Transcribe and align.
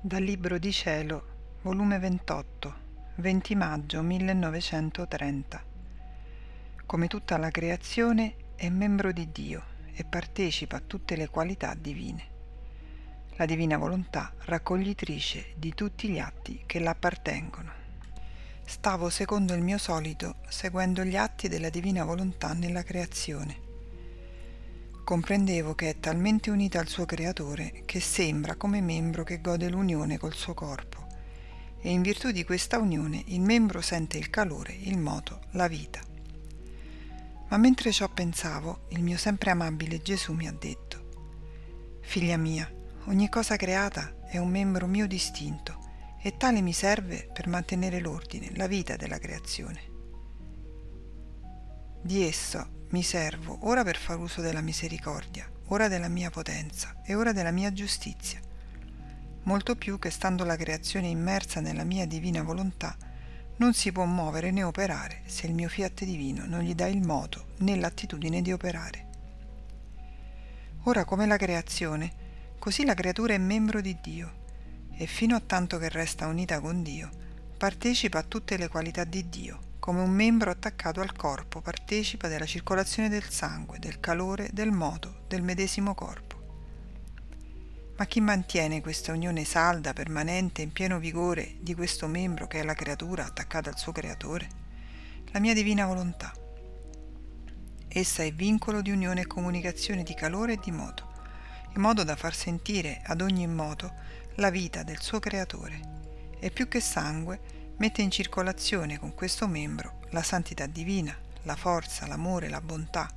Dal 0.00 0.22
Libro 0.22 0.58
di 0.58 0.70
Cielo, 0.70 1.56
volume 1.62 1.98
28, 1.98 2.74
20 3.16 3.54
maggio 3.56 4.00
1930. 4.00 5.64
Come 6.86 7.08
tutta 7.08 7.36
la 7.36 7.50
creazione 7.50 8.36
è 8.54 8.68
membro 8.68 9.10
di 9.10 9.32
Dio 9.32 9.60
e 9.92 10.04
partecipa 10.04 10.76
a 10.76 10.82
tutte 10.86 11.16
le 11.16 11.28
qualità 11.28 11.74
divine. 11.74 12.24
La 13.34 13.44
divina 13.44 13.76
volontà 13.76 14.32
raccoglitrice 14.44 15.54
di 15.56 15.74
tutti 15.74 16.08
gli 16.08 16.20
atti 16.20 16.62
che 16.64 16.78
l'appartengono. 16.78 17.72
Stavo 18.64 19.10
secondo 19.10 19.52
il 19.54 19.62
mio 19.62 19.78
solito 19.78 20.36
seguendo 20.46 21.02
gli 21.02 21.16
atti 21.16 21.48
della 21.48 21.70
divina 21.70 22.04
volontà 22.04 22.52
nella 22.52 22.84
creazione 22.84 23.66
comprendevo 25.08 25.74
che 25.74 25.88
è 25.88 26.00
talmente 26.00 26.50
unita 26.50 26.80
al 26.80 26.86
suo 26.86 27.06
creatore 27.06 27.80
che 27.86 27.98
sembra 27.98 28.56
come 28.56 28.82
membro 28.82 29.24
che 29.24 29.40
gode 29.40 29.70
l'unione 29.70 30.18
col 30.18 30.34
suo 30.34 30.52
corpo 30.52 31.06
e 31.80 31.90
in 31.90 32.02
virtù 32.02 32.30
di 32.30 32.44
questa 32.44 32.76
unione 32.76 33.22
il 33.28 33.40
membro 33.40 33.80
sente 33.80 34.18
il 34.18 34.28
calore, 34.28 34.74
il 34.74 34.98
moto, 34.98 35.40
la 35.52 35.66
vita. 35.66 36.02
Ma 37.48 37.56
mentre 37.56 37.90
ciò 37.90 38.06
pensavo, 38.10 38.80
il 38.88 39.02
mio 39.02 39.16
sempre 39.16 39.50
amabile 39.50 40.02
Gesù 40.02 40.34
mi 40.34 40.46
ha 40.46 40.52
detto, 40.52 42.00
Figlia 42.02 42.36
mia, 42.36 42.70
ogni 43.06 43.30
cosa 43.30 43.56
creata 43.56 44.14
è 44.26 44.36
un 44.36 44.50
membro 44.50 44.86
mio 44.86 45.06
distinto 45.06 45.78
e 46.20 46.36
tale 46.36 46.60
mi 46.60 46.74
serve 46.74 47.30
per 47.32 47.48
mantenere 47.48 48.00
l'ordine, 48.00 48.50
la 48.56 48.66
vita 48.66 48.94
della 48.96 49.16
creazione. 49.16 49.97
Di 52.00 52.24
esso 52.24 52.86
mi 52.90 53.02
servo 53.02 53.58
ora 53.62 53.82
per 53.82 53.96
far 53.96 54.18
uso 54.18 54.40
della 54.40 54.60
misericordia, 54.60 55.50
ora 55.66 55.88
della 55.88 56.08
mia 56.08 56.30
potenza 56.30 57.02
e 57.04 57.14
ora 57.14 57.32
della 57.32 57.50
mia 57.50 57.72
giustizia, 57.72 58.40
molto 59.42 59.74
più 59.74 59.98
che 59.98 60.10
stando 60.10 60.44
la 60.44 60.56
creazione 60.56 61.08
immersa 61.08 61.60
nella 61.60 61.82
mia 61.82 62.06
divina 62.06 62.42
volontà, 62.42 62.96
non 63.56 63.74
si 63.74 63.90
può 63.90 64.04
muovere 64.04 64.52
né 64.52 64.62
operare 64.62 65.22
se 65.26 65.48
il 65.48 65.54
mio 65.54 65.68
fiat 65.68 66.04
divino 66.04 66.46
non 66.46 66.60
gli 66.60 66.74
dà 66.74 66.86
il 66.86 67.04
moto 67.04 67.48
né 67.58 67.74
l'attitudine 67.76 68.42
di 68.42 68.52
operare. 68.52 69.06
Ora 70.84 71.04
come 71.04 71.26
la 71.26 71.36
creazione, 71.36 72.54
così 72.60 72.84
la 72.84 72.94
creatura 72.94 73.34
è 73.34 73.38
membro 73.38 73.80
di 73.80 73.98
Dio 74.00 74.46
e 74.96 75.06
fino 75.06 75.34
a 75.34 75.40
tanto 75.40 75.78
che 75.78 75.88
resta 75.88 76.28
unita 76.28 76.60
con 76.60 76.82
Dio, 76.84 77.10
partecipa 77.58 78.20
a 78.20 78.22
tutte 78.22 78.56
le 78.56 78.68
qualità 78.68 79.02
di 79.02 79.28
Dio 79.28 79.66
come 79.78 80.00
un 80.00 80.10
membro 80.10 80.50
attaccato 80.50 81.00
al 81.00 81.14
corpo 81.14 81.60
partecipa 81.60 82.28
della 82.28 82.46
circolazione 82.46 83.08
del 83.08 83.28
sangue, 83.28 83.78
del 83.78 84.00
calore, 84.00 84.50
del 84.52 84.70
moto 84.70 85.24
del 85.28 85.42
medesimo 85.42 85.94
corpo. 85.94 86.36
Ma 87.96 88.06
chi 88.06 88.20
mantiene 88.20 88.80
questa 88.80 89.12
unione 89.12 89.44
salda, 89.44 89.92
permanente, 89.92 90.62
in 90.62 90.72
pieno 90.72 90.98
vigore 90.98 91.56
di 91.60 91.74
questo 91.74 92.06
membro 92.06 92.46
che 92.46 92.60
è 92.60 92.62
la 92.62 92.74
creatura 92.74 93.24
attaccata 93.24 93.70
al 93.70 93.78
suo 93.78 93.90
creatore? 93.90 94.48
La 95.32 95.40
mia 95.40 95.52
divina 95.52 95.84
volontà. 95.86 96.32
Essa 97.88 98.22
è 98.22 98.32
vincolo 98.32 98.82
di 98.82 98.90
unione 98.90 99.22
e 99.22 99.26
comunicazione 99.26 100.04
di 100.04 100.14
calore 100.14 100.52
e 100.52 100.60
di 100.62 100.70
moto, 100.70 101.10
in 101.74 101.80
modo 101.80 102.04
da 102.04 102.14
far 102.14 102.34
sentire 102.34 103.00
ad 103.04 103.20
ogni 103.20 103.46
moto 103.46 103.92
la 104.36 104.50
vita 104.50 104.82
del 104.84 105.00
suo 105.00 105.18
creatore. 105.18 105.80
E 106.38 106.50
più 106.50 106.68
che 106.68 106.80
sangue, 106.80 107.40
mette 107.78 108.02
in 108.02 108.10
circolazione 108.10 108.98
con 108.98 109.14
questo 109.14 109.46
membro 109.46 110.00
la 110.10 110.22
santità 110.22 110.66
divina, 110.66 111.16
la 111.42 111.54
forza, 111.54 112.06
l'amore, 112.08 112.48
la 112.48 112.60
bontà, 112.60 113.08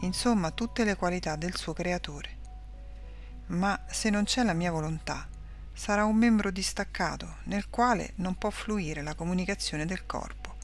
insomma 0.00 0.50
tutte 0.52 0.84
le 0.84 0.96
qualità 0.96 1.36
del 1.36 1.54
suo 1.54 1.74
creatore. 1.74 2.38
Ma 3.48 3.78
se 3.88 4.08
non 4.08 4.24
c'è 4.24 4.42
la 4.42 4.54
mia 4.54 4.70
volontà, 4.70 5.28
sarà 5.74 6.04
un 6.04 6.16
membro 6.16 6.50
distaccato 6.50 7.36
nel 7.44 7.68
quale 7.68 8.12
non 8.16 8.36
può 8.36 8.48
fluire 8.48 9.02
la 9.02 9.14
comunicazione 9.14 9.84
del 9.84 10.06
corpo 10.06 10.56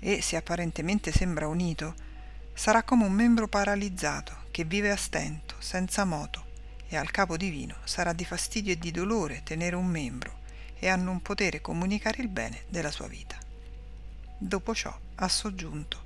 e 0.00 0.20
se 0.20 0.36
apparentemente 0.36 1.12
sembra 1.12 1.46
unito, 1.46 1.94
sarà 2.54 2.82
come 2.82 3.04
un 3.04 3.12
membro 3.12 3.46
paralizzato 3.46 4.46
che 4.50 4.64
vive 4.64 4.90
a 4.90 4.96
stento, 4.96 5.54
senza 5.58 6.04
moto, 6.04 6.44
e 6.88 6.96
al 6.96 7.10
capo 7.10 7.36
divino 7.36 7.76
sarà 7.84 8.12
di 8.12 8.24
fastidio 8.24 8.72
e 8.72 8.78
di 8.78 8.90
dolore 8.90 9.42
tenere 9.44 9.76
un 9.76 9.86
membro 9.86 10.42
e 10.78 10.88
a 10.88 10.96
non 10.96 11.20
potere 11.22 11.60
comunicare 11.60 12.22
il 12.22 12.28
bene 12.28 12.64
della 12.68 12.90
sua 12.90 13.06
vita. 13.06 13.38
Dopo 14.36 14.74
ciò 14.74 14.96
ha 15.16 15.28
soggiunto, 15.28 16.04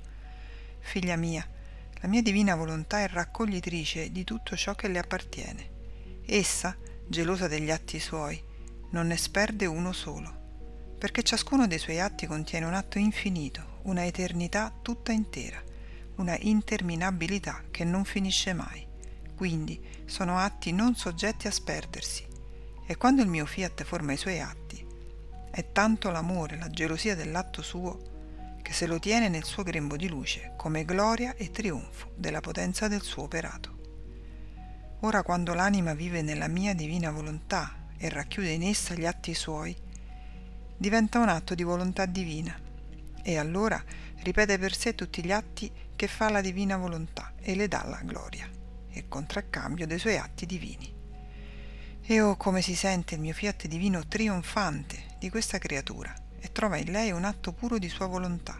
Figlia 0.79 1.15
mia, 1.17 1.47
la 2.01 2.07
mia 2.07 2.21
divina 2.21 2.55
volontà 2.55 3.01
è 3.01 3.07
raccoglitrice 3.07 4.11
di 4.11 4.23
tutto 4.23 4.55
ciò 4.55 4.73
che 4.73 4.87
le 4.87 4.97
appartiene. 4.97 5.69
Essa, 6.25 6.75
gelosa 7.07 7.47
degli 7.47 7.69
atti 7.69 7.99
suoi, 7.99 8.41
non 8.91 9.07
ne 9.07 9.17
sperde 9.17 9.67
uno 9.67 9.91
solo, 9.91 10.95
perché 10.97 11.21
ciascuno 11.21 11.67
dei 11.67 11.77
suoi 11.77 11.99
atti 11.99 12.25
contiene 12.25 12.65
un 12.65 12.73
atto 12.73 12.97
infinito, 12.97 13.81
una 13.83 14.05
eternità 14.05 14.73
tutta 14.81 15.11
intera, 15.11 15.61
una 16.15 16.35
interminabilità 16.39 17.65
che 17.69 17.83
non 17.83 18.03
finisce 18.03 18.53
mai. 18.53 18.87
Quindi 19.35 19.79
sono 20.05 20.39
atti 20.39 20.71
non 20.71 20.95
soggetti 20.95 21.47
a 21.47 21.51
sperdersi, 21.51 22.25
e 22.89 22.97
quando 22.97 23.21
il 23.21 23.27
mio 23.27 23.45
fiat 23.45 23.83
forma 23.83 24.13
i 24.13 24.17
suoi 24.17 24.39
atti, 24.39 24.83
è 25.51 25.71
tanto 25.71 26.09
l'amore, 26.09 26.57
la 26.57 26.71
gelosia 26.71 27.13
dell'atto 27.13 27.61
suo, 27.61 28.57
che 28.63 28.73
se 28.73 28.87
lo 28.87 28.97
tiene 28.97 29.29
nel 29.29 29.43
suo 29.43 29.61
grembo 29.61 29.95
di 29.95 30.07
luce 30.07 30.53
come 30.57 30.85
gloria 30.85 31.35
e 31.35 31.51
trionfo 31.51 32.09
della 32.15 32.41
potenza 32.41 32.87
del 32.87 33.03
suo 33.03 33.21
operato. 33.21 33.77
Ora 35.01 35.21
quando 35.21 35.53
l'anima 35.53 35.93
vive 35.93 36.23
nella 36.23 36.47
mia 36.47 36.73
divina 36.73 37.11
volontà 37.11 37.89
e 37.95 38.09
racchiude 38.09 38.49
in 38.49 38.63
essa 38.63 38.95
gli 38.95 39.05
atti 39.05 39.35
suoi, 39.35 39.77
diventa 40.75 41.19
un 41.19 41.29
atto 41.29 41.53
di 41.53 41.61
volontà 41.61 42.07
divina 42.07 42.59
e 43.21 43.37
allora 43.37 43.79
ripete 44.23 44.57
per 44.57 44.75
sé 44.75 44.95
tutti 44.95 45.23
gli 45.23 45.31
atti 45.31 45.71
che 45.95 46.07
fa 46.07 46.31
la 46.31 46.41
divina 46.41 46.75
volontà 46.75 47.33
e 47.39 47.53
le 47.53 47.67
dà 47.67 47.85
la 47.85 48.01
gloria, 48.03 48.49
e 48.89 49.07
contraccambio 49.07 49.85
dei 49.85 49.99
suoi 49.99 50.17
atti 50.17 50.47
divini. 50.47 50.97
E 52.11 52.21
oh 52.21 52.37
come 52.37 52.63
si 52.63 52.73
sente 52.73 53.13
il 53.13 53.21
mio 53.21 53.35
fiat 53.35 53.67
divino 53.67 54.07
trionfante 54.07 55.15
di 55.19 55.29
questa 55.29 55.59
creatura 55.59 56.11
e 56.39 56.51
trova 56.51 56.77
in 56.77 56.91
lei 56.91 57.11
un 57.11 57.23
atto 57.23 57.53
puro 57.53 57.77
di 57.77 57.87
sua 57.87 58.07
volontà 58.07 58.59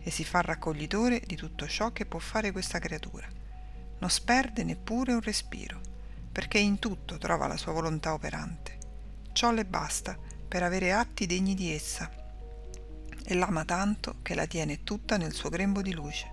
e 0.00 0.10
si 0.10 0.24
fa 0.24 0.40
raccoglitore 0.40 1.20
di 1.20 1.36
tutto 1.36 1.68
ciò 1.68 1.92
che 1.92 2.06
può 2.06 2.18
fare 2.18 2.52
questa 2.52 2.78
creatura. 2.78 3.28
Non 3.98 4.08
sperde 4.08 4.64
neppure 4.64 5.12
un 5.12 5.20
respiro, 5.20 5.78
perché 6.32 6.56
in 6.56 6.78
tutto 6.78 7.18
trova 7.18 7.46
la 7.46 7.58
sua 7.58 7.72
volontà 7.72 8.14
operante. 8.14 8.78
Ciò 9.32 9.52
le 9.52 9.66
basta 9.66 10.16
per 10.48 10.62
avere 10.62 10.94
atti 10.94 11.26
degni 11.26 11.52
di 11.52 11.70
essa 11.70 12.10
e 13.26 13.34
l'ama 13.34 13.66
tanto 13.66 14.20
che 14.22 14.34
la 14.34 14.46
tiene 14.46 14.84
tutta 14.84 15.18
nel 15.18 15.34
suo 15.34 15.50
grembo 15.50 15.82
di 15.82 15.92
luce, 15.92 16.32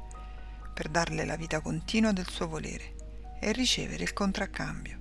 per 0.73 0.87
darle 0.87 1.25
la 1.25 1.35
vita 1.35 1.59
continua 1.59 2.13
del 2.13 2.29
suo 2.29 2.47
volere 2.47 3.35
e 3.41 3.51
ricevere 3.51 4.03
il 4.03 4.13
contraccambio. 4.13 5.00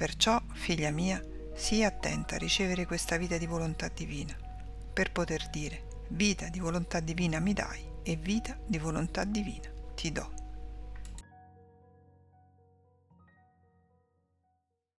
Perciò, 0.00 0.40
figlia 0.54 0.90
mia, 0.90 1.22
sii 1.54 1.84
attenta 1.84 2.36
a 2.36 2.38
ricevere 2.38 2.86
questa 2.86 3.18
vita 3.18 3.36
di 3.36 3.44
volontà 3.44 3.88
divina, 3.88 4.34
per 4.94 5.12
poter 5.12 5.50
dire 5.50 6.06
vita 6.08 6.48
di 6.48 6.58
volontà 6.58 7.00
divina 7.00 7.38
mi 7.38 7.52
dai 7.52 7.84
e 8.02 8.16
vita 8.16 8.56
di 8.64 8.78
volontà 8.78 9.24
divina 9.24 9.68
ti 9.94 10.10
do. 10.10 10.39